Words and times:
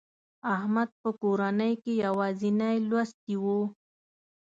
احمد 0.55 0.89
په 1.01 1.09
کورنۍ 1.21 1.73
کې 1.83 1.93
یوازینی 2.05 2.75
لوستي 2.89 3.35
و. 3.41 3.45